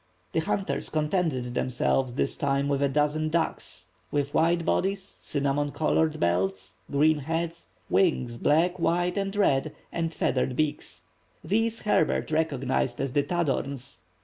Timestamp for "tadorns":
13.21-13.99